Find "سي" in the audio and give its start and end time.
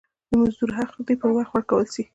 1.93-2.03